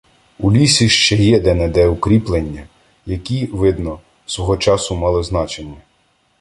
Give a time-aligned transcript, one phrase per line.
[0.39, 2.67] У лісі ще є де-не-де укріплення,
[3.05, 5.81] які, видно, свого часу мали значення.